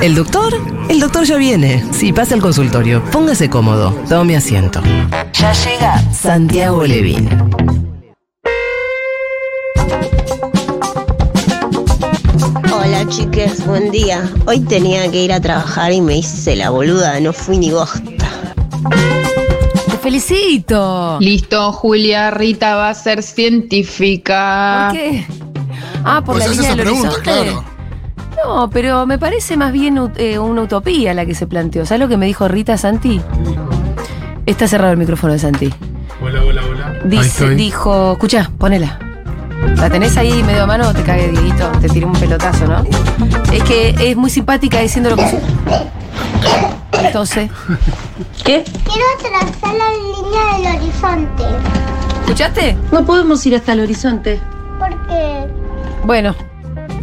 [0.00, 0.54] ¿El doctor?
[0.88, 1.84] El doctor ya viene.
[1.92, 3.02] Sí, pasa al consultorio.
[3.10, 3.90] Póngase cómodo.
[4.08, 4.80] Tome asiento.
[5.32, 7.28] Ya llega Santiago Levín.
[12.72, 14.30] Hola chiques, buen día.
[14.46, 18.00] Hoy tenía que ir a trabajar y me hice la boluda, no fui ni bosta.
[19.90, 21.18] ¡Te felicito!
[21.20, 24.88] Listo, Julia, Rita va a ser científica.
[24.90, 25.26] ¿Por qué?
[26.04, 27.30] Ah, por Pues la línea del pregunta, horizonte.
[27.30, 27.77] claro.
[28.44, 31.84] No, pero me parece más bien eh, una utopía la que se planteó.
[31.86, 33.20] ¿Sabes lo que me dijo Rita Santi?
[34.46, 35.72] Está cerrado el micrófono de Santi.
[36.22, 36.94] Hola, hola, hola.
[37.04, 38.98] Dice, dijo, escucha, ponela.
[39.76, 41.68] ¿La tenés ahí medio a mano o te cague, Dieguito?
[41.80, 42.84] Te tiré un pelotazo, ¿no?
[43.52, 45.38] Es que es muy simpática diciendo lo que...
[47.02, 47.50] Entonces,
[48.44, 48.64] ¿Qué?
[48.64, 51.44] Quiero trazar la línea del horizonte.
[52.20, 52.76] ¿escuchaste?
[52.92, 54.40] No podemos ir hasta el horizonte.
[54.78, 55.46] Porque
[56.04, 56.34] Bueno,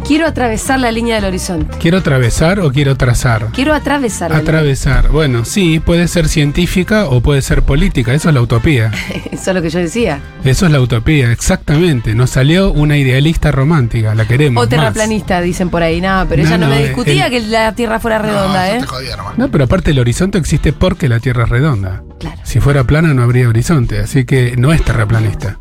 [0.06, 1.76] quiero atravesar la línea del horizonte.
[1.78, 3.46] ¿Quiero atravesar o quiero trazar?
[3.52, 5.08] Quiero atravesar la Atravesar.
[5.08, 8.14] Bueno, sí, puede ser científica o puede ser política.
[8.14, 8.92] Eso es la utopía.
[9.32, 10.20] Eso es lo que yo decía.
[10.44, 12.14] Eso es la utopía, exactamente.
[12.14, 14.14] Nos salió una idealista romántica.
[14.14, 14.62] La queremos.
[14.62, 14.70] O más.
[14.70, 16.00] terraplanista, dicen por ahí.
[16.00, 18.68] Nada, pero No, ella no, no, me eh, discutía el- que la Tierra fuera redonda,
[18.68, 18.80] no, ¿eh?
[18.80, 19.38] te.
[19.40, 22.02] No, pero aparte el horizonte existe porque la Tierra es redonda.
[22.20, 22.40] Claro.
[22.44, 25.58] Si fuera plana no habría horizonte, así que no es terraplanista.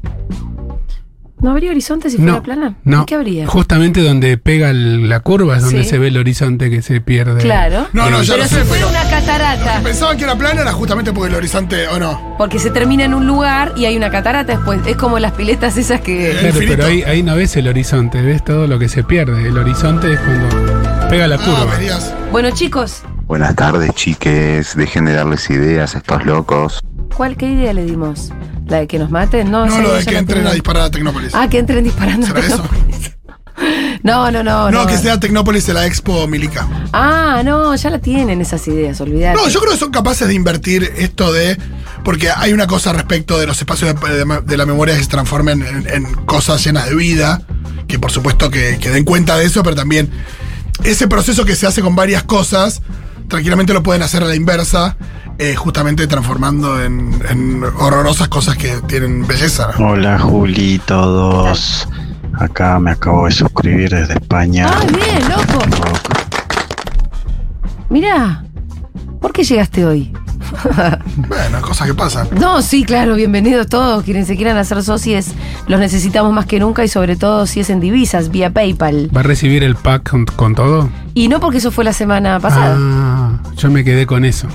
[1.42, 2.76] ¿No habría horizonte si fuera No, plana?
[2.86, 3.04] no.
[3.04, 3.46] ¿Y ¿Qué habría?
[3.46, 5.90] Justamente donde pega el- la curva es donde Sí.
[5.90, 7.42] se ve el horizonte que se pierde.
[7.42, 7.88] Claro.
[7.94, 10.62] No, no, ya pero lo si sé, fuera pero- una catarata, Pensaban que era plana,
[10.62, 12.36] era justamente porque el horizonte, ¿o no?
[12.38, 14.80] porque se termina en un lugar y hay una catarata después.
[14.88, 16.32] Es como las piletas esas que.
[16.32, 16.74] Claro, infinito.
[16.78, 19.48] pero ahí, ahí no ves el horizonte, ves todo lo que se pierde.
[19.48, 20.48] El horizonte es cuando
[21.10, 21.66] pega la Ah, curva.
[21.78, 22.14] verías.
[22.32, 24.76] Bueno, chicos, Buenas tardes, chiques.
[24.76, 26.80] Dejen de darles ideas a estos locos.
[27.16, 28.32] ¿Cuál qué idea le dimos?
[28.68, 29.52] ¿La de que nos maten?
[29.52, 31.32] No, No, lo de que entren a disparar a Tecnópolis.
[31.34, 32.28] Ah, que entren disparando.
[32.28, 32.64] ¿Será eso?
[34.04, 34.70] No, no, no.
[34.70, 36.68] no, que sea Tecnópolis en la Expo Milica.
[36.94, 39.36] Ah, no, ya la tienen esas ideas, olvidate.
[39.38, 41.58] No, yo creo que son capaces de invertir esto de.
[42.04, 45.10] Porque hay una cosa respecto de los espacios de, de- de la memoria que se
[45.10, 47.42] transformen en, en cosas llenas de vida.
[47.88, 50.12] Que por supuesto que, que den cuenta de eso, pero también
[50.84, 52.82] ese proceso que se hace con varias cosas,
[53.28, 54.98] tranquilamente lo pueden hacer a la inversa,
[55.38, 59.70] eh, justamente transformando en, en horrorosas cosas que tienen belleza.
[59.78, 59.90] ¿no?
[59.90, 61.88] Hola Juli, todos.
[62.40, 64.68] Acá me acabo de suscribir desde España.
[64.70, 65.66] Ah, bien, loco.
[67.90, 68.44] Mirá,
[69.22, 70.12] ¿por qué llegaste hoy?
[71.28, 72.28] Bueno, cosas que pasan.
[72.40, 74.04] No, sí, claro, bienvenidos todos.
[74.04, 75.28] Quienes se quieran hacer socios,
[75.68, 79.10] los necesitamos más que nunca y sobre todo si es en divisas, vía PayPal.
[79.16, 80.90] ¿Va a recibir el pack con, con todo?
[81.14, 82.76] Y no porque eso fue la semana pasada.
[82.78, 84.48] Ah, yo me quedé con eso.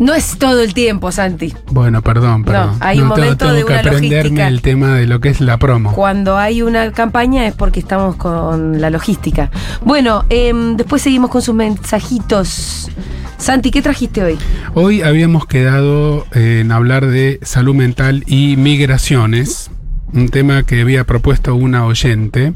[0.00, 1.54] No es todo el tiempo, Santi.
[1.70, 2.76] Bueno, perdón, perdón.
[2.80, 4.48] hay un tengo- momento tengo de que una aprenderme logística.
[4.48, 5.92] el tema de lo que es la promo.
[5.92, 9.50] Cuando hay una campaña es porque estamos con la logística.
[9.84, 12.90] Bueno, em, después seguimos con sus mensajitos.
[13.36, 14.38] Santi, ¿qué trajiste hoy?
[14.74, 19.70] Hoy habíamos quedado eh, en hablar de salud mental y migraciones,
[20.14, 22.52] un tema que había propuesto una oyente.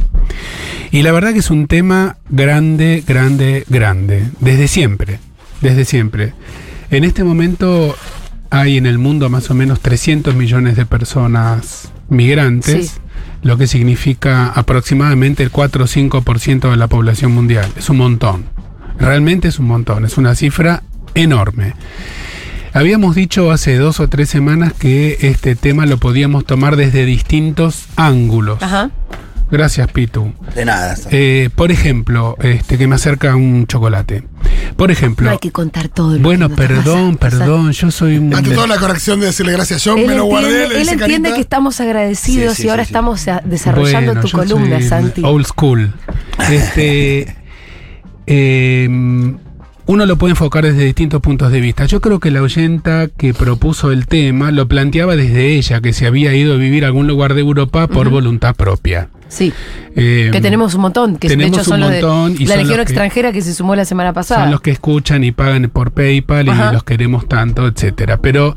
[0.93, 5.19] Y la verdad que es un tema grande, grande, grande, desde siempre,
[5.61, 6.33] desde siempre.
[6.95, 7.97] En este momento
[8.51, 13.01] hay en el mundo más o menos 300 millones de personas migrantes, Sí.
[13.43, 17.69] lo que significa aproximadamente el 4 o 5% de la población mundial.
[17.77, 18.45] Es un montón.
[18.97, 20.85] Realmente es un montón, es una cifra
[21.15, 21.75] enorme.
[22.73, 27.87] Habíamos dicho hace dos o tres semanas que este tema lo podíamos tomar desde distintos
[27.97, 28.63] ángulos.
[28.63, 28.91] Ajá.
[29.51, 30.33] Gracias, Pitu.
[30.55, 30.97] De nada.
[31.11, 34.25] Eh, por ejemplo, este que me acerca un chocolate.
[34.77, 36.15] Por ejemplo, No hay que contar todo.
[36.17, 38.35] lo bueno, que perdón, perdón, yo soy un...
[38.35, 41.35] Ante todo la corrección de decirle gracias, yo Él me lo guardé, él entiende carita.
[41.35, 45.23] que estamos agradecidos Sí, sí, y ahora sí, estamos a- desarrollando Bueno, tu columna, Santi.
[45.25, 45.93] Old school.
[46.51, 47.37] Este,
[48.27, 48.89] eh,
[49.87, 51.85] uno lo puede enfocar desde distintos puntos de vista.
[51.87, 56.07] Yo creo que la oyenta que propuso el tema lo planteaba desde ella, que se
[56.07, 59.09] había ido a vivir a algún lugar de Europa por voluntad propia.
[59.29, 59.53] Sí,
[59.97, 62.47] Eh, que tenemos un montón, que de tenemos hecho son un los de montón y
[62.47, 64.43] la Legión los que- extranjera que se sumó la semana pasada.
[64.43, 66.71] Son los que escuchan y pagan por PayPal Ajá.
[66.71, 68.19] y los queremos tanto, etcétera.
[68.19, 68.55] Pero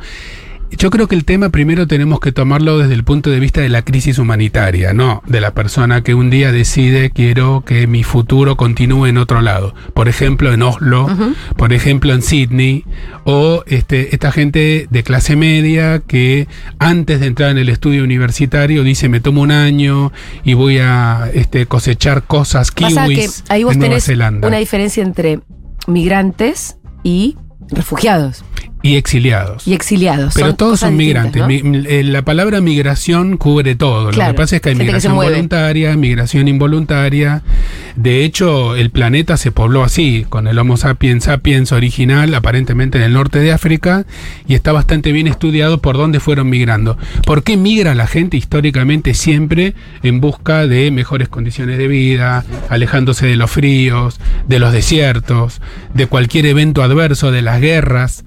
[0.71, 3.69] yo creo que el tema primero tenemos que tomarlo desde el punto de vista de
[3.69, 8.57] la crisis humanitaria, no de la persona que un día decide quiero que mi futuro
[8.57, 9.73] continúe en otro lado.
[9.93, 11.07] Por ejemplo, en Oslo,
[11.55, 12.83] por ejemplo, en Sydney,
[13.23, 16.47] o este, esta gente de clase media que
[16.79, 20.11] antes de entrar en el estudio universitario dice me tomo un año
[20.43, 24.47] y voy a este, cosechar cosas Pasa que kiwis ahí vos en Nueva tenés Zelanda.
[24.47, 25.39] una diferencia entre
[25.87, 27.37] migrantes y
[27.69, 28.43] refugiados.
[28.81, 29.67] Y exiliados.
[29.67, 30.33] Y exiliados.
[30.35, 31.43] Pero todos son migrantes.
[31.49, 34.11] eh, la palabra migración cubre todo.
[34.11, 37.41] Claro, Lo que pasa es que hay que migración voluntaria, migración involuntaria.
[37.95, 43.03] De hecho, el planeta se pobló así, con el Homo sapiens sapiens original, aparentemente en
[43.03, 44.05] el norte de África,
[44.47, 46.97] y está bastante bien estudiado por dónde fueron migrando.
[47.25, 49.73] ¿Por qué migra la gente históricamente siempre
[50.03, 55.61] en busca de mejores condiciones de vida, alejándose de los fríos, de los desiertos,
[55.93, 58.23] de cualquier evento adverso, de las guerras?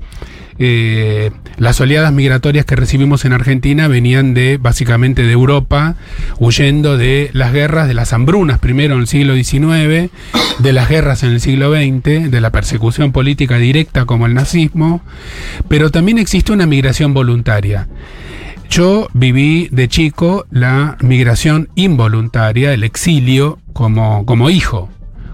[0.62, 5.96] Eh, las oleadas migratorias que recibimos en Argentina venían de básicamente de Europa,
[6.38, 10.10] huyendo de las guerras, de las hambrunas primero en el siglo XIX,
[10.58, 15.00] de las guerras en el siglo XX, de la persecución política directa como el nazismo,
[15.68, 17.88] pero también existe una migración voluntaria.
[18.68, 24.90] Yo viví de chico la migración involuntaria, el exilio, como, como hijo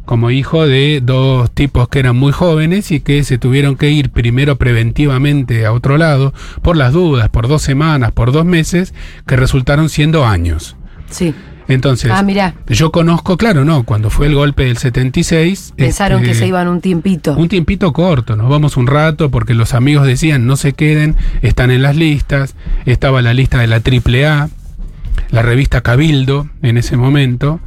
[0.07, 4.09] como hijo de dos tipos que eran muy jóvenes y que se tuvieron que ir
[4.11, 6.33] primero preventivamente a otro lado
[6.63, 8.95] por las dudas, por dos semanas, por dos meses,
[9.27, 10.77] que resultaron siendo años.
[11.11, 11.35] Sí.
[11.69, 12.55] Entonces, Ah, mirá.
[12.69, 15.75] yo conozco, claro, no, cuando fue el golpe del 76.
[15.77, 17.35] Pensaron que este, se iban un tiempito.
[17.37, 21.73] un tiempito corto, nos vamos un rato porque los amigos decían no se queden, están
[21.73, 22.55] en las listas,
[22.85, 24.49] estaba la lista de la AAA,
[25.31, 27.59] la revista Cabildo en ese momento,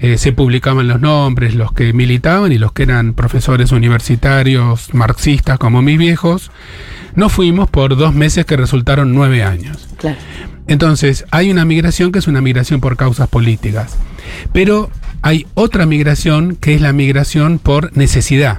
[0.00, 5.58] eh, se publicaban los nombres, los que militaban y los que eran profesores universitarios marxistas
[5.58, 6.50] como mis viejos,
[7.14, 9.88] no fuimos por dos meses que resultaron nueve años.
[9.96, 10.18] Claro.
[10.68, 13.96] Entonces, hay una migración que es una migración por causas políticas.
[14.52, 14.90] Pero
[15.22, 18.58] hay otra migración que es la migración por necesidad.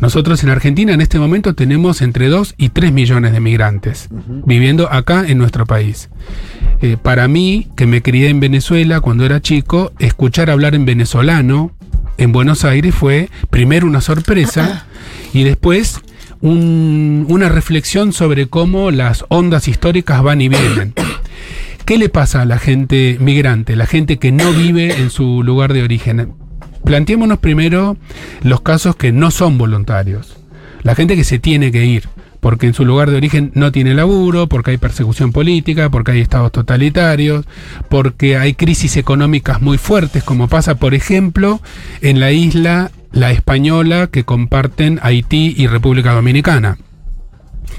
[0.00, 4.08] Nosotros en Argentina en este momento tenemos entre 2 y 3 millones de migrantes
[4.46, 6.08] viviendo acá en nuestro país.
[6.80, 11.72] Eh, para mí, que me crié en Venezuela cuando era chico, escuchar hablar en venezolano
[12.16, 14.86] en Buenos Aires fue primero una sorpresa
[15.32, 16.00] y después
[16.40, 20.94] un- una reflexión sobre cómo las ondas históricas van y vienen.
[21.84, 25.72] ¿Qué le pasa a la gente migrante, la gente que no vive en su lugar
[25.72, 26.34] de origen?
[26.88, 27.98] Planteémonos primero
[28.42, 30.38] los casos que no son voluntarios.
[30.84, 32.08] La gente que se tiene que ir,
[32.40, 36.20] porque en su lugar de origen no tiene laburo, porque hay persecución política, porque hay
[36.20, 37.44] estados totalitarios,
[37.90, 41.60] porque hay crisis económicas muy fuertes, como pasa, por ejemplo,
[42.00, 46.78] en la isla La Española que comparten Haití y República Dominicana.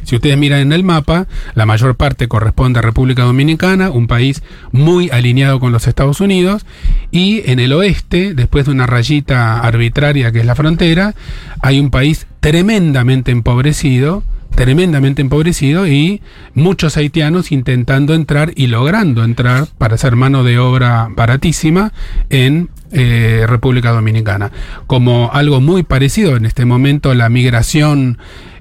[0.04, 4.44] Si ustedes miran en el mapa, la mayor parte corresponde a República Dominicana, un país
[4.72, 6.66] muy alineado con los Estados Unidos,
[7.12, 11.16] y en el oeste, después de una rayita arbitraria que es la frontera,
[11.62, 14.24] hay un país tremendamente empobrecido,
[14.56, 16.22] tremendamente empobrecido y
[16.54, 21.94] muchos haitianos intentando entrar y logrando entrar para ser mano de obra baratísima
[22.30, 24.52] en eh, República Dominicana.
[24.88, 28.18] Como algo muy parecido en este momento, la migración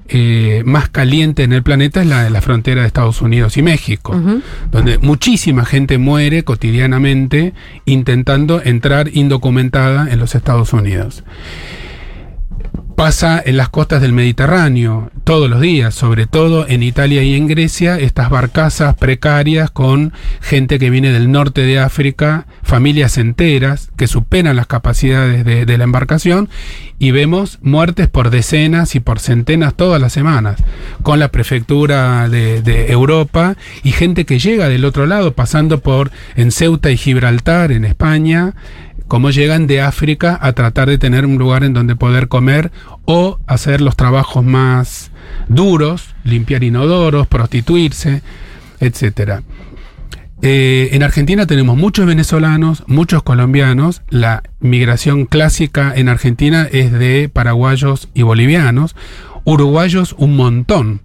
[0.09, 3.61] eh, más caliente en el planeta es la de la frontera de Estados Unidos y
[3.61, 4.19] México,
[4.71, 7.53] donde muchísima gente muere cotidianamente
[7.85, 11.23] intentando entrar indocumentada en los Estados Unidos.
[12.99, 17.47] Pasa en las costas del Mediterráneo todos los días, sobre todo en Italia y en
[17.47, 20.11] Grecia, estas barcazas precarias con
[20.41, 25.83] gente que viene del norte de África, familias enteras que superan las capacidades de, la
[25.85, 26.49] embarcación
[26.99, 30.61] y vemos muertes por decenas y por centenas todas las semanas,
[31.01, 36.11] con la prefectura de, de Europa y gente que llega del otro lado, pasando por
[36.35, 38.55] en Ceuta y Gibraltar, en España,
[39.09, 42.71] cómo llegan de África a tratar de tener un lugar en donde poder comer
[43.05, 45.11] o hacer los trabajos más
[45.49, 48.21] duros, limpiar inodoros, prostituirse,
[48.79, 49.43] etcétera.
[50.41, 54.03] Eh, en Argentina tenemos muchos venezolanos, muchos colombianos.
[54.09, 58.95] La migración clásica en Argentina es de paraguayos y bolivianos.
[59.43, 61.01] Uruguayos un montón.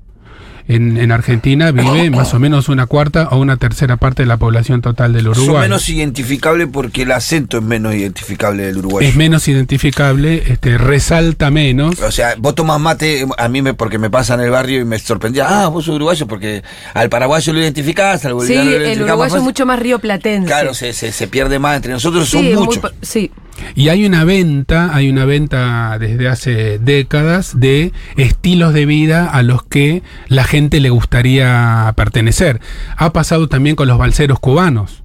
[0.67, 4.39] En, en Argentina vive más o menos una cuarta o una tercera parte de la
[4.39, 5.63] población total del Uruguay.
[5.63, 9.07] menos identificables porque el acento es menos identificable del uruguayo.
[9.07, 12.01] es menos identificable, este, resalta menos.
[12.01, 14.85] O sea, vos tomás mate, a mí me, porque me pasa en el barrio y
[14.87, 16.63] me sorprendía, ah, vos sos uruguayo, porque
[16.95, 19.79] al paraguayo lo identificás, al Sí, boliviano lo el identificás más uruguayo es mucho más
[19.79, 20.47] río platense.
[20.47, 22.83] Claro, se, se, se pierde más entre nosotros, Sí, son es muy muchos.
[22.83, 23.31] pa- sí.
[23.75, 29.43] Y hay una venta, hay una venta desde hace décadas de estilos de vida a
[29.43, 32.61] los que la gente le gustaría pertenecer.
[32.97, 35.03] Ha pasado también con los balseros cubanos,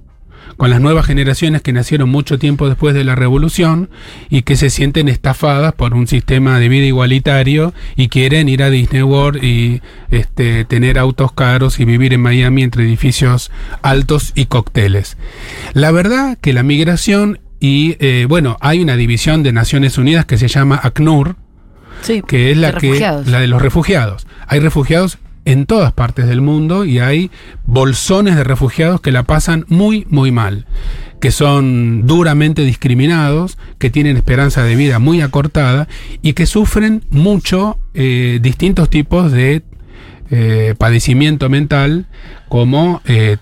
[0.56, 3.88] con las nuevas generaciones que nacieron mucho tiempo después de la revolución
[4.28, 8.70] y que se sienten estafadas por un sistema de vida igualitario y quieren ir a
[8.70, 9.80] Disney World y
[10.10, 13.50] este, tener autos caros y vivir en Miami entre edificios
[13.82, 15.16] altos y cócteles.
[15.72, 20.38] La verdad que la migración y eh, bueno, hay una división de Naciones Unidas que
[20.38, 21.36] se llama ACNUR,
[22.02, 23.26] Sí, que es la de que refugiados.
[23.26, 24.26] la de los refugiados.
[24.46, 27.30] Hay refugiados en todas partes del mundo y hay
[27.66, 30.66] bolsones de refugiados que la pasan muy, muy mal,
[31.20, 35.88] que son duramente discriminados, que tienen esperanza de vida muy acortada
[36.22, 39.62] y que sufren mucho eh, distintos tipos de
[40.30, 42.06] eh, padecimiento mental
[42.48, 43.36] como eh,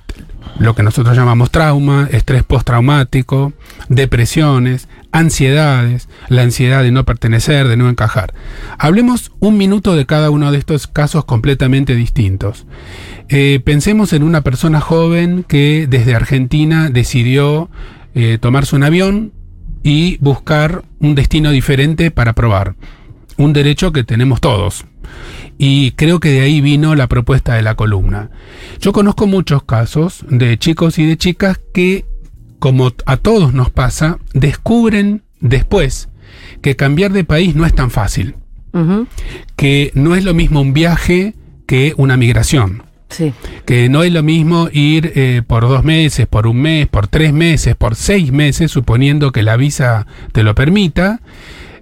[0.59, 3.53] lo que nosotros llamamos trauma, estrés postraumático,
[3.89, 8.35] depresiones, ansiedades, la ansiedad de no pertenecer, de no encajar.
[8.79, 12.67] Hablemos un minuto de cada uno de estos casos completamente distintos.
[13.29, 17.71] Eh, pensemos en una persona joven que desde Argentina decidió
[18.15, 19.33] eh, tomarse un avión
[19.83, 22.75] y buscar un destino diferente para probar.
[23.39, 24.85] Un derecho que tenemos todos.
[25.57, 28.31] Y creo que de ahí vino la propuesta de la columna.
[28.81, 32.05] Yo conozco muchos casos de chicos y de chicas que,
[32.59, 36.09] como a todos nos pasa, descubren después
[36.63, 38.37] que cambiar de país no es tan fácil.
[39.57, 41.35] Que no es lo mismo un viaje
[41.67, 42.85] que una migración.
[43.09, 43.33] Sí.
[43.65, 47.33] Que no es lo mismo ir eh, por dos meses, por un mes, por tres
[47.33, 51.21] meses, por seis meses, suponiendo que la visa te lo permita,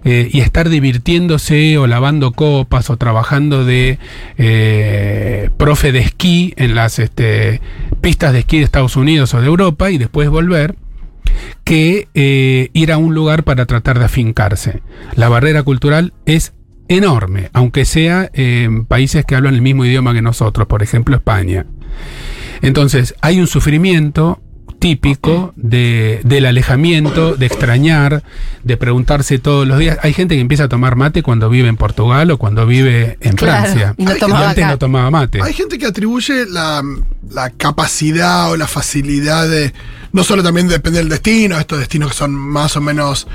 [0.03, 3.99] eh, y estar divirtiéndose o lavando copas o trabajando de
[4.37, 7.61] eh, profe de esquí en las este,
[8.01, 10.75] pistas de esquí de Estados Unidos o de Europa y después volver
[11.63, 14.81] que eh, ir a un lugar para tratar de afincarse.
[15.15, 16.53] La barrera cultural es
[16.87, 21.65] enorme, aunque sea en países que hablan el mismo idioma que nosotros, por ejemplo España.
[22.61, 24.41] Entonces, hay un sufrimiento
[24.79, 28.23] típico de, del alejamiento, de extrañar,
[28.63, 29.97] de preguntarse todos los días.
[30.03, 33.35] Hay gente que empieza a tomar mate cuando vive en Portugal o cuando vive en
[33.35, 33.95] Claro, Francia.
[33.97, 34.23] y no antes
[34.63, 34.67] acá.
[34.67, 35.39] no tomaba mate.
[35.41, 36.83] Hay gente que atribuye la,
[37.29, 39.73] la capacidad o la facilidad de.
[40.13, 43.27] No solo también depende del destino, estos destinos que son más o menos.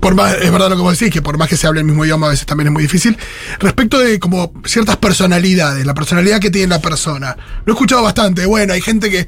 [0.00, 1.86] Por más, es verdad lo que vos decís, que por más que se hable el
[1.86, 3.16] mismo idioma, a veces también es muy difícil.
[3.60, 7.36] Respecto de como ciertas personalidades, la personalidad que tiene la persona.
[7.64, 8.46] Lo he escuchado bastante.
[8.46, 9.26] Bueno, hay gente que,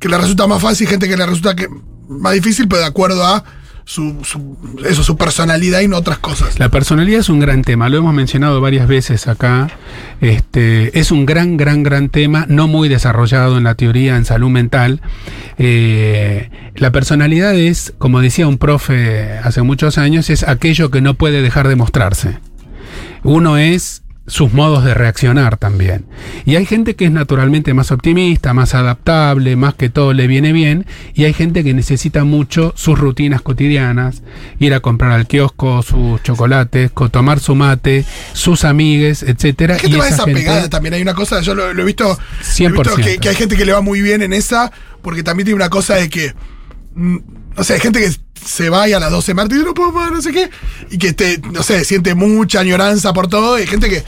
[0.00, 1.68] que le resulta más fácil, gente que le resulta que
[2.08, 3.44] más difícil, pero de acuerdo a
[3.84, 4.16] su,
[4.88, 6.58] eso, su personalidad y no otras cosas.
[6.58, 9.68] La personalidad es un gran tema, lo hemos mencionado varias veces acá.
[10.20, 14.48] Este, es un gran, gran, gran tema, no muy desarrollado en la teoría en salud
[14.48, 15.00] mental.
[15.58, 21.14] Eh, la personalidad es, como decía un profe hace muchos años, es aquello que no
[21.14, 22.38] puede dejar de mostrarse.
[23.22, 23.99] Uno es
[24.30, 26.06] sus modos de reaccionar también.
[26.46, 30.52] Y hay gente que es naturalmente más optimista, más adaptable, más que todo le viene
[30.52, 34.22] bien, y hay gente que necesita mucho sus rutinas cotidianas,
[34.58, 39.74] ir a comprar al kiosco sus chocolates, co- tomar su mate, sus amigues, etcétera.
[39.74, 40.94] Hay gente y más esa también.
[40.94, 42.72] Hay una cosa, yo lo, lo he visto, lo he 100%.
[42.72, 44.70] visto que, que hay gente que le va muy bien en esa,
[45.02, 46.32] porque también tiene una cosa de que.
[46.94, 47.16] Mm,
[47.56, 48.10] No sé, hay gente que
[48.46, 50.50] se va y a las 12 martes no puedo más, no sé qué,
[50.90, 54.02] y que te, no sé, siente mucha añoranza por todo, y hay gente que.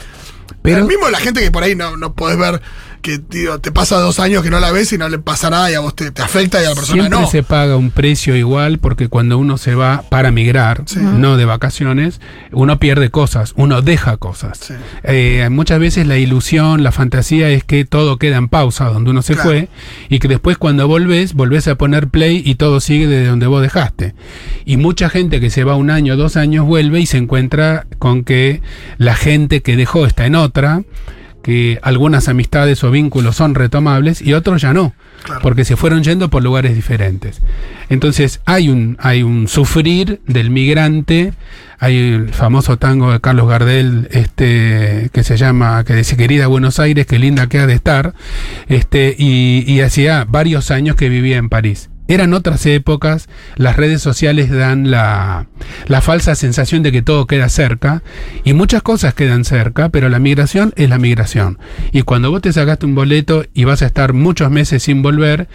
[0.61, 2.61] Pero- Pero mismo la gente que por ahí no, no podés ver
[3.03, 5.69] que tío, te pasa dos años que no la ves y no le pasa nada
[5.69, 7.27] y a vos te, te afecta y a la persona Siempre no.
[7.27, 12.21] se paga un precio igual porque cuando uno se va para migrar, no de vacaciones,
[12.51, 14.57] uno pierde cosas, uno deja cosas.
[14.57, 14.73] Sí.
[15.03, 19.21] Eh, muchas veces la ilusión, la fantasía es que todo queda en pausa donde uno
[19.21, 19.49] se Claro.
[19.49, 19.69] fue
[20.09, 23.61] y que después cuando volvés, volvés a poner play y todo sigue desde donde vos
[23.61, 24.15] dejaste.
[24.65, 28.23] Y mucha gente que se va un año, dos años, vuelve y se encuentra con
[28.23, 28.61] que
[28.97, 30.83] la gente que dejó está en otra
[31.43, 35.41] que algunas amistades o vínculos son retomables y otros ya no, Claro.
[35.41, 37.41] porque se fueron yendo por lugares diferentes.
[37.89, 41.33] Entonces hay un, hay un sufrir del migrante,
[41.79, 46.79] hay el famoso tango de Carlos Gardel, este, que se llama, que dice querida Buenos
[46.79, 48.13] Aires, qué linda que ha de estar,
[48.67, 51.89] este, y, y hacía varios años que vivía en París.
[52.13, 55.47] Eran otras épocas, las redes sociales dan la,
[56.03, 58.03] falsa sensación de que todo queda cerca
[58.43, 61.57] y muchas cosas quedan cerca, pero la migración es la migración.
[61.91, 65.47] Y cuando vos te sacaste un boleto y vas a estar muchos meses sin volver,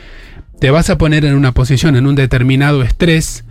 [0.59, 3.45] te vas a poner en una posición, en un determinado estrés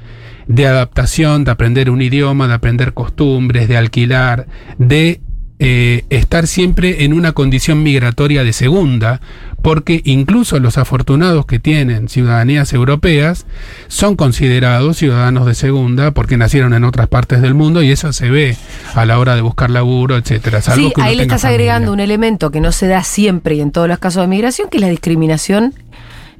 [0.47, 4.47] de adaptación, de aprender un idioma, de aprender costumbres, de alquilar,
[4.79, 5.21] de
[5.59, 9.21] eh, estar siempre en una condición migratoria de segunda,
[9.61, 13.45] porque incluso los afortunados que tienen ciudadanías europeas
[13.87, 18.29] son considerados ciudadanos de segunda porque nacieron en otras partes del mundo y eso se
[18.29, 18.55] ve
[18.95, 20.61] a la hora de buscar laburo, etcétera.
[20.61, 20.69] Sí,
[21.01, 23.99] ahí le estás agregando un elemento que no se da siempre y en todos los
[23.99, 25.73] casos de migración, que es la discriminación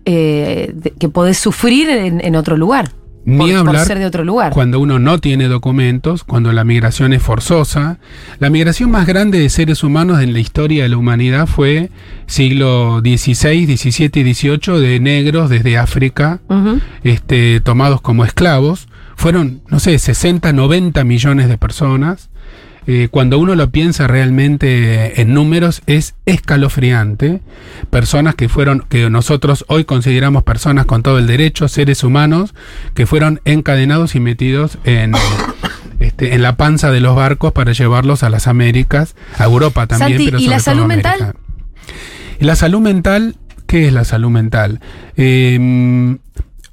[0.06, 2.92] eh, de- que podés sufrir en, en otro lugar.
[3.28, 4.54] Ni por, por hablar ser de otro lugar.
[4.54, 7.98] cuando uno no tiene documentos, cuando la migración es forzosa.
[8.40, 11.90] La migración más grande de seres humanos en la historia de la humanidad fue
[12.26, 16.40] siglo XVI, XVII y XVIII de negros desde África,
[17.04, 18.88] este, tomados como esclavos.
[19.18, 22.27] Fueron, no sé, 60, 90 millones de personas.
[22.90, 27.42] Eh, cuando uno lo piensa realmente en números, es escalofriante.
[27.90, 32.56] Personas que fueron, que nosotros hoy consideramos personas con todo el derecho, seres humanos,
[32.94, 35.14] que fueron encadenados y metidos en,
[36.00, 40.12] este, en la panza de los barcos para llevarlos a las Américas, a Europa también.
[40.12, 41.10] Santi, pero ¿y sobre la todo salud América.
[41.10, 41.36] mental?
[42.40, 43.36] Y la salud mental,
[43.68, 44.80] ¿qué es la salud mental?
[45.18, 46.18] Eh,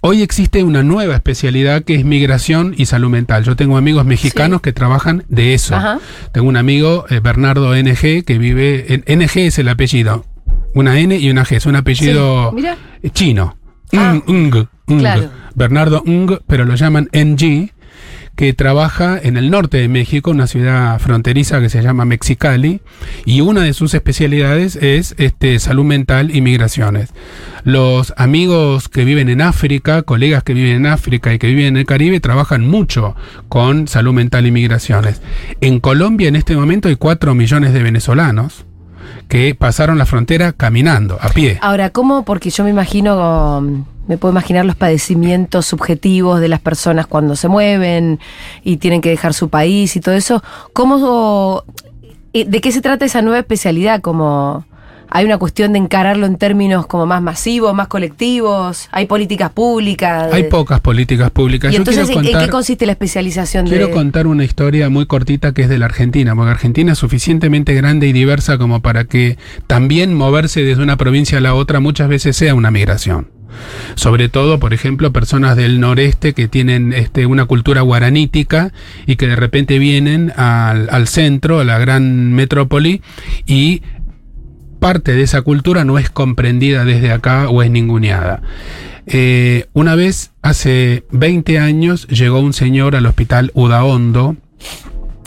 [0.06, 3.42] hoy existe una nueva especialidad que es migración y salud mental.
[3.42, 5.74] Yo tengo amigos mexicanos que trabajan de eso.
[5.74, 5.98] Ajá.
[6.30, 10.26] Tengo un amigo, eh, Bernardo NG, que vive en NG es el apellido.
[10.74, 12.54] Una N y una G, es un apellido
[13.02, 13.56] Sí, chino.
[13.94, 14.98] Ah, Ng, Ng, Ng.
[15.00, 15.30] claro.
[15.54, 17.72] Bernardo Ng, pero lo llaman NG,
[18.36, 22.80] que trabaja en el norte de México, una ciudad fronteriza que se llama Mexicali,
[23.24, 27.10] y una de sus especialidades es este, salud mental y migraciones.
[27.64, 31.76] Los amigos que viven en África, colegas que viven en África y que viven en
[31.76, 33.14] el Caribe, trabajan mucho
[33.48, 35.22] con salud mental y migraciones.
[35.60, 38.66] En Colombia en este momento hay 4 millones de venezolanos
[39.28, 41.58] que pasaron la frontera caminando, a pie.
[41.60, 42.24] Ahora, ¿cómo?
[42.24, 47.36] Porque yo me imagino, um, me puedo imaginar los padecimientos subjetivos de las personas cuando
[47.36, 48.20] se mueven
[48.62, 50.42] y tienen que dejar su país y todo eso.
[50.72, 51.64] ¿Cómo,
[52.32, 54.00] eh, de qué se trata esa nueva especialidad?
[54.00, 54.64] Como
[55.16, 58.88] hay una cuestión de encararlo en términos como más masivos, más colectivos.
[58.90, 60.32] Hay políticas públicas.
[60.32, 61.70] Hay pocas políticas públicas.
[61.70, 64.44] Y Yo entonces, quiero ¿en- ¿en contar- qué consiste la especialización Quiero de contar una
[64.44, 68.58] historia muy cortita que es de la Argentina, porque Argentina es suficientemente grande y diversa
[68.58, 72.72] como para que también moverse desde una provincia a la otra muchas veces sea una
[72.72, 73.28] migración.
[73.94, 78.72] Sobre todo, por ejemplo, personas del noreste que tienen este, una cultura guaranítica
[79.06, 83.00] y que de repente vienen al, al centro, a la gran metrópoli,
[83.46, 83.82] y
[84.84, 88.42] parte de esa cultura no es comprendida desde acá o es ninguneada.
[89.06, 94.36] Eh, una vez, hace 20 años, llegó un señor al hospital Udaondo,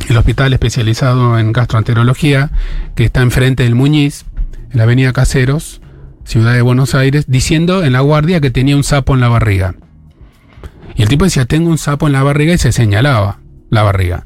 [0.09, 2.51] el hospital especializado en gastroenterología,
[2.93, 4.25] que está enfrente del Muñiz,
[4.69, 5.81] en la avenida Caseros,
[6.23, 9.73] ciudad de Buenos Aires, diciendo en la guardia que tenía un sapo en la barriga.
[10.95, 14.23] Y el tipo decía, tengo un sapo en la barriga y se señalaba la barriga.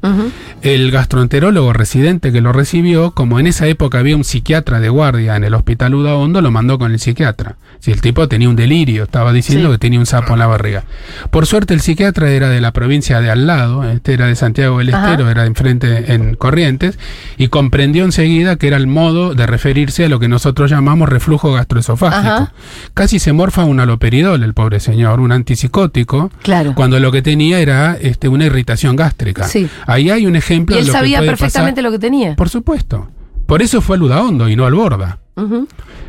[0.62, 5.34] El gastroenterólogo residente que lo recibió, como en esa época había un psiquiatra de guardia
[5.36, 7.56] en el hospital Udaondo, lo mandó con el psiquiatra.
[7.80, 9.72] Si el tipo tenía un delirio, estaba diciendo Sí.
[9.72, 10.84] que tenía un sapo en la barriga.
[11.30, 14.78] Por suerte el psiquiatra era de la provincia de al lado, este era de Santiago
[14.78, 15.10] del Ajá.
[15.10, 16.98] Estero, era enfrente en Corrientes,
[17.36, 21.52] y comprendió enseguida que era el modo de referirse a lo que nosotros llamamos reflujo
[21.52, 22.32] gastroesofágico.
[22.32, 22.52] Ajá.
[22.94, 26.74] Casi se morfa un aloperidol el pobre señor, un antipsicótico, Claro.
[26.76, 29.31] cuando lo que tenía era este, una irritación gástrica.
[29.48, 29.68] Sí.
[29.86, 31.84] Ahí hay un ejemplo Y él de lo que sabía puede perfectamente pasar.
[31.84, 32.36] lo que tenía.
[32.36, 33.08] Por supuesto.
[33.46, 35.18] Por eso fue al Udaondo y no al Borda.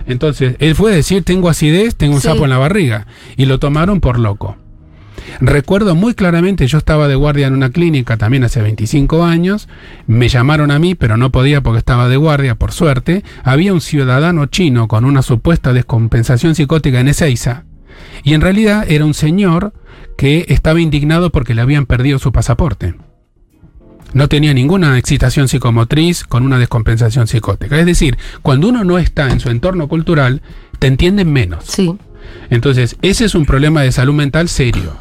[0.06, 2.28] Entonces, él fue a decir, tengo acidez, tengo un Sí.
[2.28, 3.08] sapo en la barriga.
[3.38, 4.58] Y lo tomaron por loco.
[5.40, 9.70] Recuerdo muy claramente, yo estaba de guardia en una clínica también hace 25 años,
[10.06, 13.24] me llamaron a mí, pero no podía porque estaba de guardia, por suerte.
[13.44, 17.64] Había un ciudadano chino con una supuesta descompensación psicótica en Ezeiza,
[18.24, 19.74] y en realidad era un señor
[20.18, 22.96] que estaba indignado porque le habían perdido su pasaporte.
[24.14, 27.80] No tenía ninguna excitación psicomotriz con una descompensación psicótica.
[27.80, 30.42] Es decir, cuando uno no está en su entorno cultural,
[30.80, 31.66] te entienden menos.
[31.66, 31.96] Sí.
[32.50, 34.96] Entonces, ese es un problema de salud mental serio.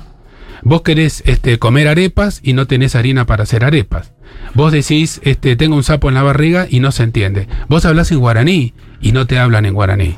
[0.62, 4.12] Vos querés este, comer arepas y no tenés harina para hacer arepas.
[4.54, 7.48] Vos decís, este, tengo un sapo en la barriga y no se entiende.
[7.68, 10.16] Vos hablas en guaraní y no te hablan en guaraní.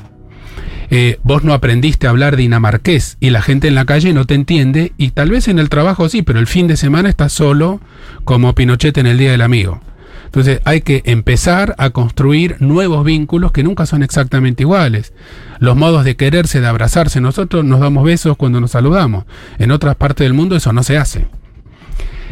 [0.89, 4.35] Eh, vos no aprendiste a hablar dinamarqués y la gente en la calle no te
[4.35, 7.79] entiende y tal vez en el trabajo sí, pero el fin de semana estás solo
[8.23, 9.81] como Pinochet en el Día del Amigo.
[10.25, 15.13] Entonces hay que empezar a construir nuevos vínculos que nunca son exactamente iguales.
[15.59, 19.23] Los modos de quererse, de abrazarse, nosotros nos damos besos cuando nos saludamos.
[19.59, 21.27] En otras partes del mundo eso no se hace.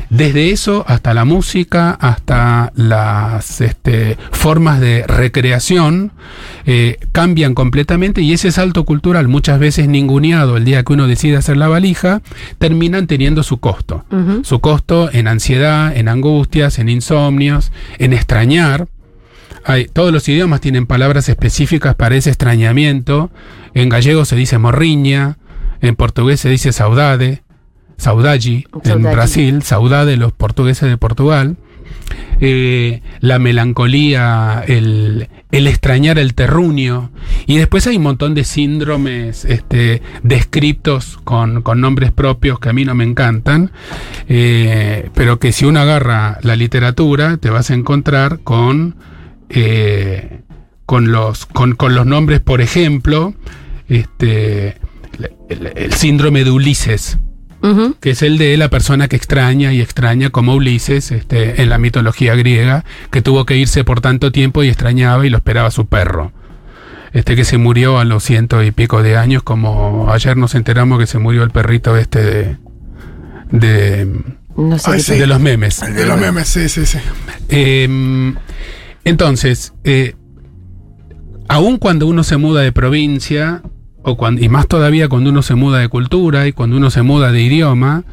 [0.10, 6.12] Desde eso hasta la música, hasta las este, formas de recreación,
[6.66, 11.38] eh, cambian completamente y ese salto cultural, muchas veces ninguneado el día que uno decide
[11.38, 12.22] hacer la valija,
[12.58, 14.06] terminan teniendo su costo.
[14.44, 18.88] Su costo en ansiedad, en angustias, en insomnios, en extrañar.
[19.66, 23.32] Hay, todos los idiomas tienen palabras específicas para ese extrañamiento.
[23.74, 25.38] En gallego se dice morriña,
[25.82, 27.43] en portugués se dice saudade,
[28.04, 29.02] saudade, en.
[29.02, 31.56] Brasil, saudade los portugueses de Portugal.
[32.42, 37.12] Eh, la melancolía, el, el extrañar el terruño.
[37.48, 42.74] Y después hay un montón de síndromes este, descritos con, con nombres propios que a
[42.74, 43.72] mí no me encantan,
[44.28, 48.98] eh, pero que si uno agarra la literatura te vas a encontrar con,
[49.50, 50.42] eh,
[50.86, 53.34] con, los, con, con los nombres, por ejemplo,
[53.88, 54.78] este,
[55.50, 57.18] el, el síndrome de Ulises.
[58.02, 61.78] Que es el de la persona que extraña y extraña, como Ulises este, en la
[61.78, 65.86] mitología griega, que tuvo que irse por tanto tiempo y extrañaba y lo esperaba su
[65.86, 66.34] perro.
[67.14, 71.00] Este que se murió a los ciento y pico de años, como ayer nos enteramos
[71.00, 72.58] que se murió el perrito este de,
[73.52, 74.24] de,
[74.58, 75.20] No sé Ay, qué sí.
[75.20, 75.80] de los memes.
[75.80, 76.98] De los memes, sí, sí, sí.
[77.48, 78.34] Eh,
[79.06, 80.16] entonces, eh,
[81.48, 83.62] aun cuando uno se muda de provincia,
[84.04, 87.02] o cuan- y más todavía cuando uno se muda de cultura y cuando uno se
[87.02, 88.04] muda de idioma,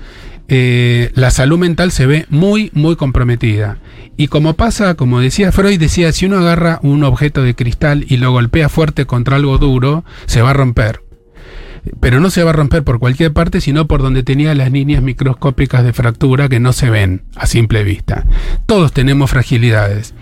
[0.49, 3.79] eh, la salud mental se ve muy, muy comprometida.
[4.17, 8.17] Y como pasa, como decía Freud, decía, si uno agarra un objeto de cristal y
[8.17, 11.03] lo golpea fuerte contra algo duro, se va a romper.
[12.01, 15.03] Pero no se va a romper por cualquier parte, sino por donde tenía las líneas
[15.03, 18.27] microscópicas de fractura que no se ven a simple vista.
[18.67, 20.15] Todos tenemos fragilidades.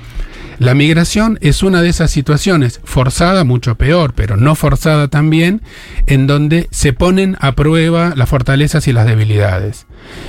[0.59, 5.63] La migración es una de esas situaciones, forzada mucho peor, pero no forzada también,
[6.07, 9.87] en donde se ponen a prueba las fortalezas y las debilidades.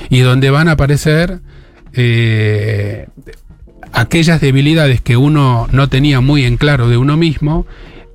[0.08, 1.40] Y donde van a aparecer
[1.94, 3.08] eh,
[3.92, 7.66] aquellas debilidades que uno no tenía muy en claro de uno mismo,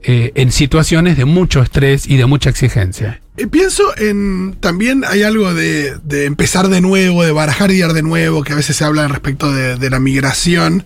[0.03, 3.21] eh, en situaciones de mucho estrés y de mucha exigencia.
[3.37, 4.55] Y pienso en.
[4.59, 8.53] También hay algo de, de empezar de nuevo, de barajar y ir de nuevo, que
[8.53, 10.85] a veces se habla respecto de, la migración.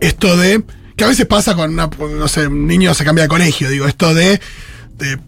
[0.00, 0.62] Esto de.
[0.96, 3.86] Que a veces pasa con una, no sé, un niño se cambia de colegio, digo,
[3.88, 4.40] esto de.
[4.98, 5.18] de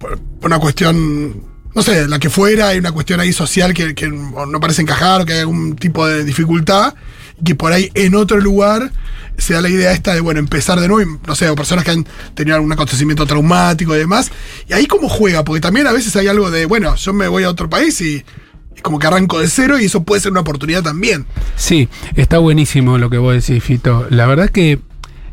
[0.43, 1.55] una cuestión.
[1.75, 5.27] No sé, la que fuera, hay una cuestión ahí social que no parece encajar o
[5.27, 6.95] que hay algún tipo de dificultad.
[7.41, 8.93] Y que por ahí en otro lugar
[9.39, 11.85] se da la idea esta de, bueno, empezar de nuevo, y, no sé, o personas
[11.85, 14.31] que han tenido algún acontecimiento traumático y demás.
[14.69, 17.45] Y ahí cómo juega, porque también a veces hay algo de, bueno, yo me voy
[17.45, 18.25] a otro país y,
[18.83, 21.27] como que arranco de cero y eso puede ser una oportunidad también.
[21.57, 24.07] Sí, está buenísimo lo que vos decís, Fito.
[24.11, 24.81] La verdad que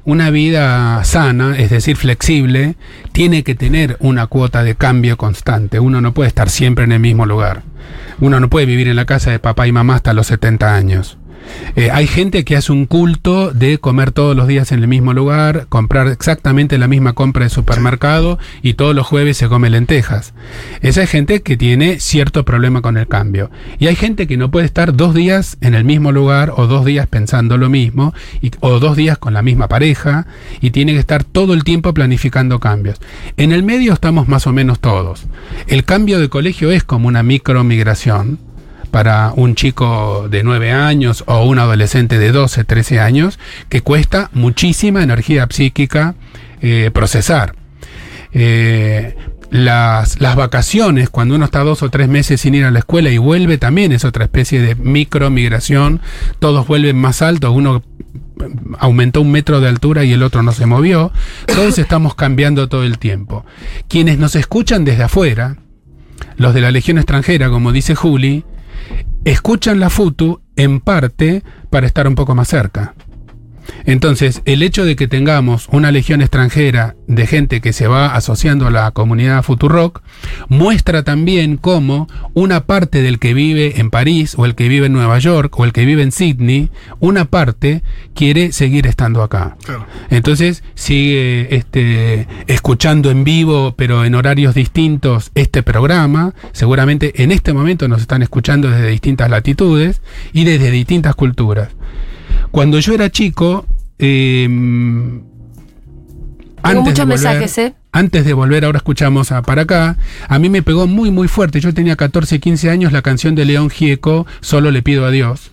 [0.05, 2.75] una vida sana, es decir, flexible,
[3.11, 5.79] tiene que tener una cuota de cambio constante.
[5.79, 7.63] Uno no puede estar siempre en el mismo lugar.
[8.19, 11.17] Uno no puede vivir en la casa de papá y mamá hasta los 70 años.
[11.75, 15.13] Eh, hay gente que hace un culto de comer todos los días en el mismo
[15.13, 20.33] lugar, comprar exactamente la misma compra de supermercado y todos los jueves se come lentejas.
[20.81, 23.51] Esa es gente que tiene cierto problema con el cambio.
[23.79, 26.85] Y hay gente que no puede estar dos días en el mismo lugar o dos
[26.85, 28.13] días pensando lo mismo
[28.59, 30.27] o dos días con la misma pareja
[30.59, 32.99] y tiene que estar todo el tiempo planificando cambios.
[33.37, 35.25] En el medio estamos más o menos todos.
[35.67, 38.50] El cambio de colegio es como una micromigración
[38.91, 44.29] para un chico de 9 años o un adolescente de 12, 13 años, que cuesta
[44.33, 46.15] muchísima energía psíquica
[46.61, 47.55] eh, procesar.
[48.33, 49.15] Eh,
[49.49, 53.09] las, las vacaciones, cuando uno está dos o tres meses sin ir a la escuela
[53.09, 56.01] y vuelve, también es otra especie de micromigración.
[56.39, 57.83] Todos vuelven más altos, uno
[58.79, 61.11] aumentó un metro de altura y el otro no se movió.
[61.47, 63.45] Todos estamos cambiando todo el tiempo.
[63.87, 65.57] Quienes nos escuchan desde afuera,
[66.37, 68.45] los de la Legión extranjera, como dice Juli,
[69.25, 72.93] escuchan la FUTU en parte para estar un poco más cerca.
[73.85, 78.67] Entonces, el hecho de que tengamos una legión extranjera de gente que se va asociando
[78.67, 80.01] a la comunidad Futurock
[80.47, 84.93] muestra también cómo una parte del que vive en París o el que vive en
[84.93, 86.69] Nueva York o el que vive en Sydney,
[86.99, 89.57] una parte quiere seguir estando acá.
[89.63, 89.85] Claro.
[90.09, 96.33] Entonces sigue este, escuchando en vivo, pero en horarios distintos, este programa.
[96.51, 100.01] Seguramente en este momento nos están escuchando desde distintas latitudes
[100.33, 101.69] y desde distintas culturas.
[102.51, 103.65] Cuando yo era chico,
[103.99, 104.47] eh,
[106.63, 107.73] Tengo muchos mensajes, ¿eh?
[107.91, 111.59] antes de volver, ahora escuchamos a para acá, a mí me pegó muy muy fuerte.
[111.59, 115.51] Yo tenía 14, 15 años, la canción de León Gieco, Solo le pido a Dios.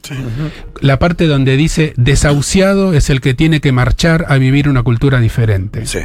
[0.80, 5.20] La parte donde dice, desahuciado es el que tiene que marchar a vivir una cultura
[5.20, 5.86] diferente.
[5.86, 6.00] Sí.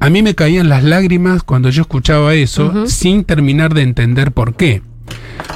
[0.00, 4.54] A mí me caían las lágrimas cuando yo escuchaba eso, sin terminar de entender por
[4.54, 4.82] qué.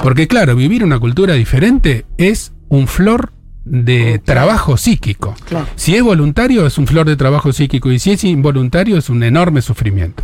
[0.03, 3.31] Porque claro, vivir una cultura diferente es un flor
[3.65, 5.35] de trabajo psíquico.
[5.45, 5.67] Claro.
[5.75, 9.23] Si es voluntario es un flor de trabajo psíquico y si es involuntario es un
[9.23, 10.23] enorme sufrimiento.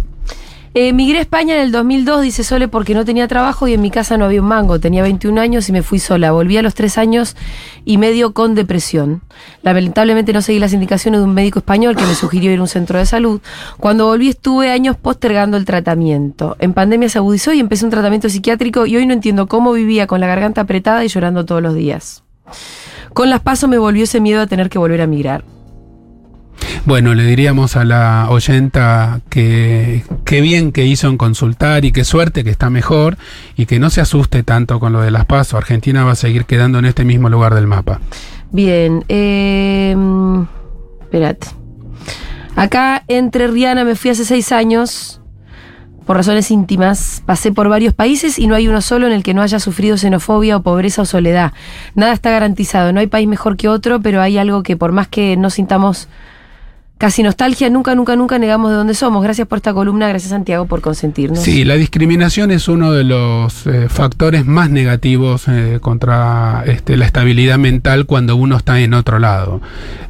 [0.73, 3.81] Eh, migré a España en el 2002, dice Sole, porque no tenía trabajo y en
[3.81, 4.79] mi casa no había un mango.
[4.79, 6.31] Tenía 21 años y me fui sola.
[6.31, 7.35] Volví a los 3 años
[7.83, 9.21] y medio con depresión.
[9.63, 12.69] Lamentablemente no seguí las indicaciones de un médico español que me sugirió ir a un
[12.69, 13.41] centro de salud.
[13.79, 16.55] Cuando volví estuve años postergando el tratamiento.
[16.59, 20.07] En pandemia se agudizó y empecé un tratamiento psiquiátrico y hoy no entiendo cómo vivía
[20.07, 22.23] con la garganta apretada y llorando todos los días.
[23.13, 25.43] Con las pasos me volvió ese miedo a tener que volver a migrar.
[26.85, 32.03] Bueno, le diríamos a la oyenta que qué bien que hizo en consultar y qué
[32.03, 33.17] suerte que está mejor
[33.55, 35.55] y que no se asuste tanto con lo de las pasos.
[35.55, 37.99] Argentina va a seguir quedando en este mismo lugar del mapa.
[38.51, 39.95] Bien, eh,
[41.01, 41.47] espérate.
[42.55, 45.20] Acá entre Rihanna me fui hace seis años
[46.05, 47.23] por razones íntimas.
[47.25, 49.97] Pasé por varios países y no hay uno solo en el que no haya sufrido
[49.97, 51.53] xenofobia o pobreza o soledad.
[51.95, 55.07] Nada está garantizado, no hay país mejor que otro, pero hay algo que por más
[55.07, 56.07] que no sintamos
[57.01, 59.23] casi nostalgia, nunca, nunca, nunca negamos de dónde somos.
[59.23, 61.39] Gracias por esta columna, gracias Santiago por consentirnos.
[61.39, 67.07] Sí, la discriminación es uno de los eh, factores más negativos eh, contra este, la
[67.07, 69.61] estabilidad mental cuando uno está en otro lado.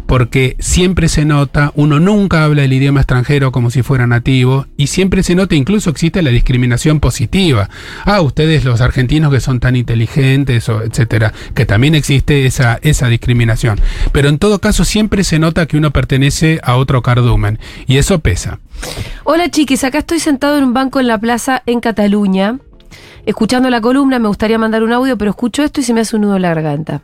[0.06, 4.88] Porque siempre se nota, uno nunca habla el idioma extranjero como si fuera nativo, y
[4.88, 7.70] siempre se nota, incluso existe la discriminación positiva.
[8.04, 13.80] Ah, ustedes los argentinos que son tan inteligentes, etcétera, que también existe esa, esa discriminación.
[14.12, 17.60] Pero en todo caso siempre se nota que uno pertenece a otro cardumen.
[17.88, 18.60] Y eso pesa.
[19.24, 22.58] Hola chiquis, acá estoy sentado en un banco en la plaza en Cataluña,
[23.26, 26.16] escuchando la columna, me gustaría mandar un audio, pero escucho esto y se me hace
[26.16, 27.02] un nudo en la garganta.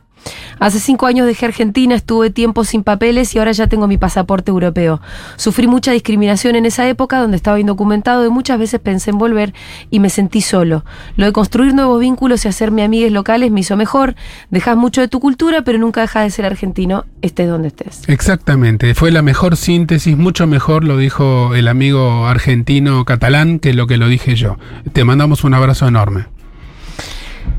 [0.60, 4.50] Hace cinco años dejé Argentina, estuve tiempo sin papeles y ahora ya tengo mi pasaporte
[4.50, 5.00] europeo.
[5.36, 9.54] Sufrí mucha discriminación en esa época donde estaba indocumentado y muchas veces pensé en volver
[9.90, 10.84] y me sentí solo.
[11.16, 14.16] Lo de construir nuevos vínculos y hacerme amigues locales me hizo mejor.
[14.50, 18.02] Dejas mucho de tu cultura, pero nunca dejas de ser argentino, estés donde estés.
[18.08, 23.86] Exactamente, fue la mejor síntesis, mucho mejor lo dijo el amigo argentino catalán que lo
[23.86, 24.58] que lo dije yo.
[24.92, 26.26] Te mandamos un abrazo enorme.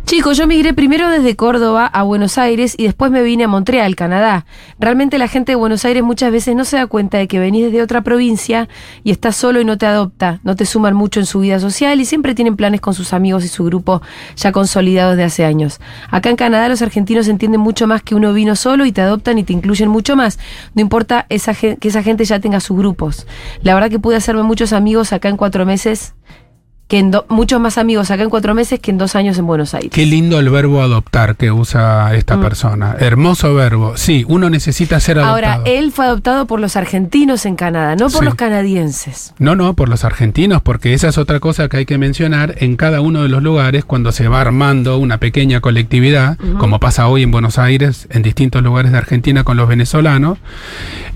[0.10, 3.96] Chicos, yo migré primero desde Córdoba a Buenos Aires y después me vine a Montreal,
[3.96, 4.44] Canadá.
[4.80, 7.66] Realmente la gente de Buenos Aires muchas veces no se da cuenta de que venís
[7.66, 8.68] desde otra provincia
[9.04, 12.02] y estás solo y no te adopta, no te suman mucho en su vida social
[12.02, 14.02] y siempre tienen planes con sus amigos y su grupo
[14.36, 15.80] ya consolidados de hace años.
[16.10, 19.38] Acá en Canadá los argentinos entienden mucho más que uno vino solo y te adoptan
[19.38, 20.40] y te incluyen mucho más.
[20.74, 23.28] No importa esa, que esa gente ya tenga sus grupos.
[23.62, 26.16] La verdad que pude hacerme muchos amigos acá en cuatro meses
[26.90, 29.76] que en muchos más amigos acá en cuatro meses que en dos años en Buenos
[29.76, 29.92] Aires.
[29.94, 32.42] Qué lindo el verbo adoptar que usa esta mm.
[32.42, 32.96] persona.
[33.00, 33.96] Hermoso verbo.
[33.96, 35.60] Sí, uno necesita ser adoptado.
[35.60, 39.36] Ahora, él fue adoptado por los argentinos en Canadá, no por los canadienses.
[39.38, 42.56] No, no, por los argentinos, porque esa es otra cosa que hay que mencionar.
[42.58, 47.08] En cada uno de los lugares, cuando se va armando una pequeña colectividad, como pasa
[47.08, 50.40] hoy en Buenos Aires, en distintos lugares de Argentina con los venezolanos,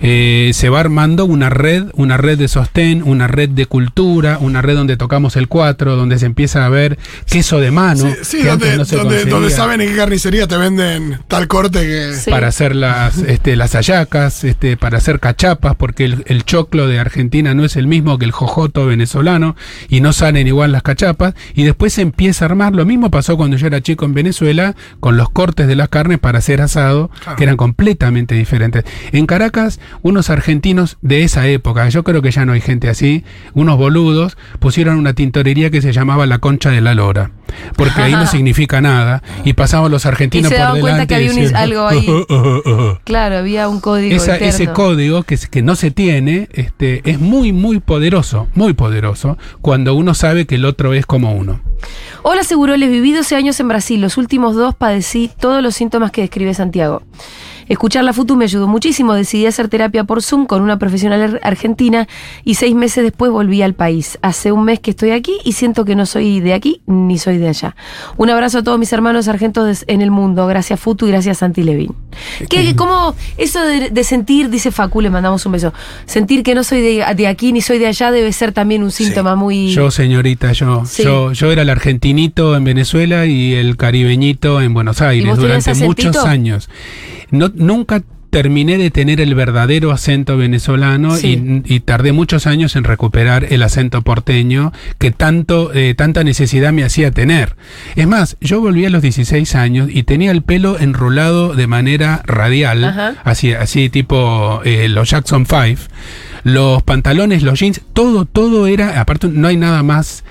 [0.01, 4.61] eh, se va armando una red, una red de sostén, una red de cultura, una
[4.61, 6.97] red donde tocamos el cuadro donde se empieza a ver
[7.29, 8.09] queso de mano.
[8.21, 12.29] Sí, donde, saben en qué carnicería te venden tal corte que.
[12.29, 17.53] Para hacer las, este, las ayacas, este, para hacer cachapas, porque el, choclo de Argentina
[17.53, 19.55] no es el mismo que el jojoto venezolano
[19.87, 21.33] y no salen igual las cachapas.
[21.53, 22.73] Y después se empieza a armar.
[22.73, 26.19] Lo mismo pasó cuando yo era chico en Venezuela con los cortes de las carnes
[26.19, 28.83] para hacer asado, que eran completamente diferentes.
[29.11, 33.23] En Caracas, unos argentinos de esa época, yo creo que ya no hay gente así,
[33.53, 37.31] unos boludos, pusieron una tintorería que se llamaba la concha de la lora,
[37.75, 41.59] porque ahí no significa nada, y pasaban los argentinos y se por cuenta que había
[41.59, 42.07] algo ahí.
[43.03, 44.15] claro, había un código.
[44.15, 49.95] ese código que, que no se tiene este, es muy, muy poderoso, muy poderoso, cuando
[49.95, 51.61] uno sabe que el otro es como uno.
[52.23, 53.99] Hola, Seguroles, viví 12 años en Brasil.
[53.99, 57.03] Los últimos dos padecí todos los síntomas que describe Santiago.
[57.67, 59.13] Escuchar la FUTU me ayudó muchísimo.
[59.13, 62.07] Decidí hacer terapia por Zoom con una profesional argentina
[62.43, 64.17] y seis meses después volví al país.
[64.21, 67.37] Hace un mes que estoy aquí y siento que no soy de aquí ni soy
[67.37, 67.75] de allá.
[68.17, 70.47] Un abrazo a todos mis hermanos argentos en el mundo.
[70.47, 71.93] Gracias FUTU y gracias Santi Levin.
[72.49, 75.73] ¿Qué, ¿Cómo eso de, sentir, dice Facu, le mandamos un beso,
[76.05, 79.35] sentir que no soy de, aquí ni soy de allá debe ser también un síntoma
[79.35, 79.69] muy...
[79.69, 85.01] Yo, señorita, yo, yo, yo era el argentinito en Venezuela y el caribeñito en Buenos
[85.01, 86.69] Aires durante muchos años
[87.33, 93.45] no, nunca terminé de tener el verdadero acento venezolano y, tardé muchos años en recuperar
[93.51, 97.55] el acento porteño que tanto, eh, tanta necesidad me hacía tener.
[97.95, 102.23] Es más, yo volví a los 16 años y tenía el pelo enrolado de manera
[102.25, 105.79] radial, así, así tipo eh, los Jackson 5,
[106.43, 110.23] los pantalones, los jeans, todo, todo era, aparte no hay nada más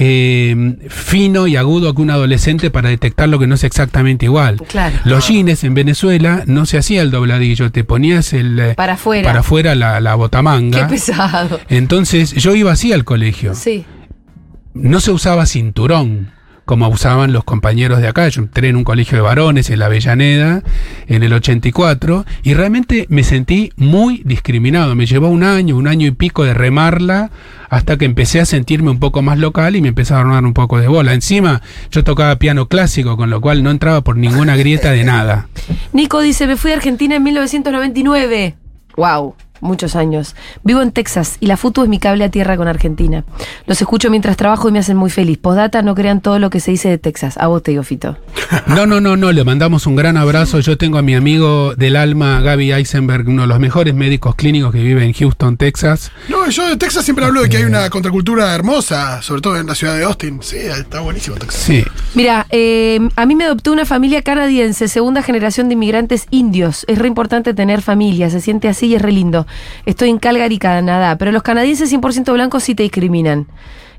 [0.00, 4.58] eh, fino y agudo que un adolescente para detectar lo que no es exactamente igual.
[5.04, 9.28] Los jeans en Venezuela no se hacía el dobladillo, te ponías el eh, para afuera,
[9.28, 10.86] para afuera la, la botamanga.
[10.86, 11.60] Qué pesado.
[11.68, 13.54] Entonces yo iba así al colegio.
[13.54, 13.84] Sí.
[14.74, 16.30] No se usaba cinturón
[16.68, 18.28] como usaban los compañeros de acá.
[18.28, 20.62] Yo entré en un colegio de varones en la Avellaneda
[21.06, 24.94] en el 84 y realmente me sentí muy discriminado.
[24.94, 27.30] Me llevó un año, un año y pico de remarla
[27.70, 30.52] hasta que empecé a sentirme un poco más local y me empezó a dar un
[30.52, 31.14] poco de bola.
[31.14, 35.48] Encima yo tocaba piano clásico, con lo cual no entraba por ninguna grieta de nada.
[35.94, 38.56] Nico dice, me fui a Argentina en 1999.
[38.94, 39.36] Wow.
[39.60, 40.34] Muchos años.
[40.64, 43.24] Vivo en Texas y la FUTU es mi cable a tierra con Argentina.
[43.66, 45.38] Los escucho mientras trabajo y me hacen muy feliz.
[45.38, 47.36] Postdata, no crean todo lo que se dice de Texas.
[47.38, 48.16] A vos te digo, Fito.
[48.66, 50.60] No, no, no, no, le mandamos un gran abrazo.
[50.60, 54.72] Yo tengo a mi amigo del alma, Gaby Eisenberg, uno de los mejores médicos clínicos
[54.72, 56.12] que vive en Houston, Texas.
[56.28, 59.66] No, yo de Texas siempre hablo de que hay una contracultura hermosa, sobre todo en
[59.66, 60.38] la ciudad de Austin.
[60.42, 61.60] Sí, está buenísimo Texas.
[61.60, 61.84] Sí.
[62.14, 66.84] Mira, eh, a mí me adoptó una familia canadiense, segunda generación de inmigrantes indios.
[66.88, 69.46] Es re importante tener familia, se siente así y es re lindo.
[69.86, 73.46] Estoy en Calgary, Canadá, pero los canadienses 100% blancos sí te discriminan.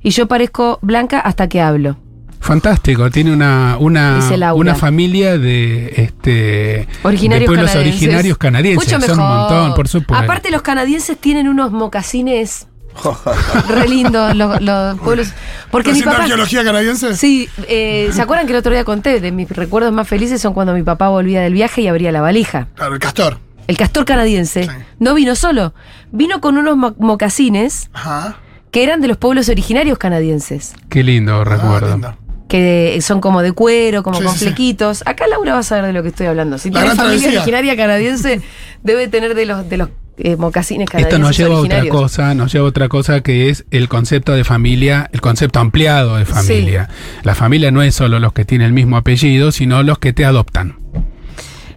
[0.01, 1.97] Y yo parezco blanca hasta que hablo.
[2.41, 4.17] Fantástico, tiene una, una,
[4.55, 8.01] una familia de este Originarios de pueblos canadienses.
[8.01, 8.93] originarios canadienses.
[8.93, 9.39] Mucho Son un mejor.
[9.39, 10.23] montón, por supuesto.
[10.23, 12.67] Aparte, los canadienses tienen unos mocasines
[13.67, 15.33] re lindos, los, los pueblos.
[15.69, 16.23] Porque mi ¿Haciendo papá.
[16.23, 17.15] arqueología canadiense?
[17.15, 19.19] Sí, eh, ¿se acuerdan que el otro día conté?
[19.19, 22.21] De mis recuerdos más felices son cuando mi papá volvía del viaje y abría la
[22.21, 22.67] valija.
[22.75, 23.37] Claro, el castor.
[23.69, 24.69] El castor canadiense Sí.
[24.99, 25.73] no vino solo,
[26.11, 28.37] vino con unos mo- mocasines Ajá.
[28.71, 30.73] que eran de los pueblos originarios canadienses.
[30.89, 31.91] Qué lindo Ah, recuerdo.
[31.91, 32.15] lindo.
[32.47, 34.45] que son como de cuero, como Sí, con sí, sí.
[34.45, 35.03] flequitos.
[35.05, 36.57] Acá Laura va a saber de lo que estoy hablando.
[36.57, 37.39] Si La tiene gran familia travesía.
[37.41, 38.41] originaria canadiense,
[38.83, 42.33] debe tener de los de los eh, mocasines canadienses Esto nos lleva a otra cosa,
[42.33, 46.25] nos lleva a otra cosa que es el concepto de familia, el concepto ampliado de
[46.25, 46.89] familia.
[47.21, 50.25] La familia no es solo los que tienen el mismo apellido, sino los que te
[50.25, 50.78] adoptan.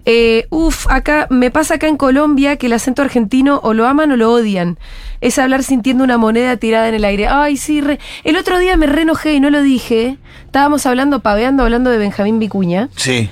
[0.05, 4.11] Eh, uf, acá me pasa acá en Colombia que el acento argentino o lo aman
[4.13, 4.79] o lo odian.
[5.21, 7.29] Es hablar sintiendo una moneda tirada en el aire.
[7.29, 10.19] Ay, sí, re- el otro día me re enojé y no lo dije.
[10.47, 12.89] Estábamos hablando, paveando, hablando de Benjamín Vicuña.
[12.97, 13.31] Sí.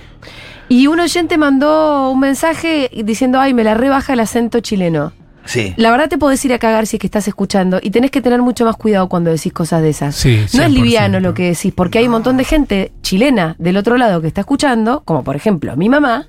[0.69, 5.13] Y un oyente mandó un mensaje diciendo, ay, me la rebaja el acento chileno.
[5.45, 5.75] Sí.
[5.77, 8.21] La verdad te podés ir a cagar si es que estás escuchando y tenés que
[8.21, 10.15] tener mucho más cuidado cuando decís cosas de esas.
[10.15, 10.73] Sí, no es 100%.
[10.73, 14.29] liviano lo que decís, porque hay un montón de gente chilena del otro lado que
[14.29, 16.29] está escuchando, como por ejemplo mi mamá,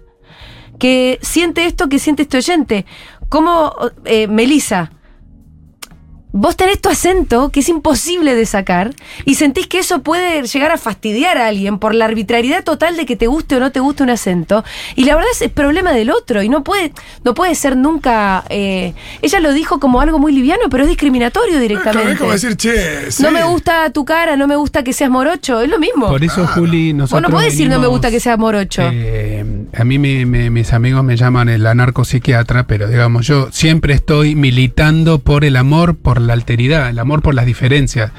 [0.81, 2.87] que siente esto que siente este oyente.
[3.29, 3.71] Como
[4.03, 4.91] eh, Melisa,
[6.33, 8.93] vos tenés tu acento que es imposible de sacar
[9.25, 13.05] y sentís que eso puede llegar a fastidiar a alguien por la arbitrariedad total de
[13.05, 14.63] que te guste o no te guste un acento.
[14.95, 18.43] Y la verdad es el problema del otro y no puede, no puede ser nunca...
[18.49, 22.17] eh, ella lo dijo como algo muy liviano, pero es discriminatorio Es directamente.
[22.17, 23.23] como decir, che, sí.
[23.23, 26.07] No me gusta tu cara, no me gusta que seas morocho, es lo mismo.
[26.07, 27.21] Por eso, Juli, Vos nosotros.
[27.29, 28.83] no podés decir no me gusta que seas morocho.
[28.91, 33.93] eh, a mí me- me- mis amigos me llaman el anarcopsiquiatra, pero digamos, yo siempre
[33.93, 38.11] estoy militando por el amor, por la alteridad, el amor por las diferencias.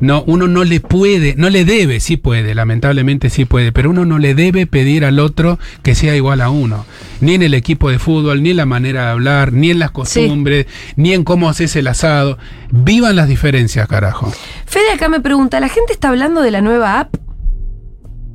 [0.00, 4.04] No, uno no le puede, no le debe, sí puede, lamentablemente sí puede, pero uno
[4.04, 6.84] no le debe pedir al otro que sea igual a uno.
[7.20, 9.90] Ni en el equipo de fútbol, ni en la manera de hablar, ni en las
[9.90, 12.38] costumbres, ni en cómo haces el asado.
[12.70, 14.32] Vivan las diferencias, carajo.
[14.66, 17.14] Fede acá me pregunta, ¿la gente está hablando de la nueva app?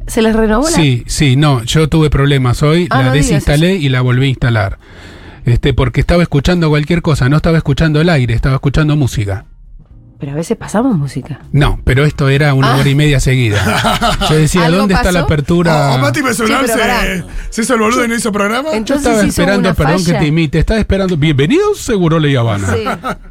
[0.07, 3.27] ¿Se les renovó la Sí, sí, no, yo tuve problemas hoy, Ah, la no digas
[3.27, 4.79] desinstalé y la volví a instalar.
[5.45, 9.45] Este, porque estaba escuchando cualquier cosa, no estaba escuchando el aire, estaba escuchando música.
[10.19, 11.39] Pero a veces pasamos música.
[11.53, 12.77] No, pero esto era una Ah.
[12.77, 14.17] hora y media seguida.
[14.29, 15.91] Yo decía, ¿Algo ¿dónde está la apertura?
[15.91, 18.69] O, o Mati Sí, se, se hizo el boludo y no hizo programa.
[18.71, 20.13] Yo Entonces estaba hizo esperando, perdón falla.
[20.13, 22.73] que te imite, estaba esperando, bienvenido seguro Le Habana.
[22.73, 22.83] Sí.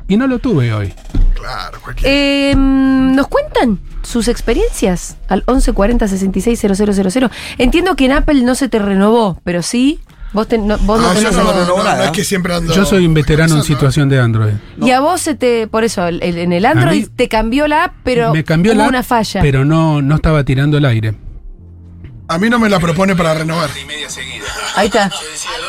[0.09, 0.95] Y no lo tuve hoy.
[1.35, 2.11] Claro, cualquier.
[2.11, 7.31] Eh, ¿Nos cuentan sus experiencias al 1140 66 000?
[7.59, 10.01] Entiendo que en Apple no se te renovó, pero sí,
[10.33, 11.99] vos, te- no, vos no No, yo tenés no, no no, renovó no, nada.
[11.99, 12.73] no es que siempre ando.
[12.75, 14.53] Yo soy un veterano en situación de Android.
[14.81, 17.67] Y a vos se te, por eso, el- el- en el Android mí- te cambió
[17.69, 19.41] la app, pero me cambió hubo la una falla.
[19.41, 21.15] pero no, no estaba tirando el aire.
[22.31, 23.71] A mí no me la propone para renovar.
[24.77, 25.11] Ahí está.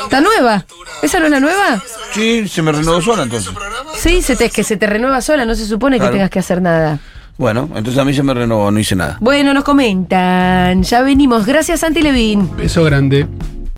[0.04, 0.66] ¿Está nueva?
[1.02, 1.82] ¿Esa no es la nueva?
[2.14, 3.54] Sí, se me renovó sola entonces.
[3.98, 6.12] Sí, se te, es que se te renueva sola, no se supone Claro.
[6.12, 7.00] que tengas que hacer nada.
[7.38, 9.18] Bueno, entonces a mí se me renovó, no hice nada.
[9.22, 10.84] Bueno, nos comentan.
[10.84, 11.46] Ya venimos.
[11.46, 12.54] Gracias, Santi Levin.
[12.58, 13.26] Beso grande.